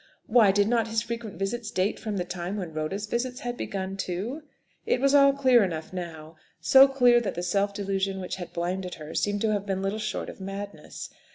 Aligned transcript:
Why, 0.25 0.51
did 0.51 0.67
not 0.67 0.87
his 0.87 1.03
frequent 1.03 1.37
visits 1.37 1.69
date 1.69 1.99
from 1.99 2.17
the 2.17 2.25
time 2.25 2.57
when 2.57 2.73
Rhoda's 2.73 3.05
visits 3.05 3.41
had 3.41 3.55
begun, 3.55 3.97
too? 3.97 4.41
It 4.83 4.99
was 4.99 5.13
all 5.13 5.31
clear 5.31 5.63
enough 5.63 5.93
now; 5.93 6.37
so 6.59 6.87
clear, 6.87 7.21
that 7.21 7.35
the 7.35 7.43
self 7.43 7.71
delusion 7.71 8.19
which 8.19 8.37
had 8.37 8.51
blinded 8.51 8.95
her 8.95 9.13
seemed 9.13 9.41
to 9.41 9.51
have 9.51 9.67
been 9.67 9.83
little 9.83 9.99
short 9.99 10.27
of 10.27 10.41
madness. 10.41 11.11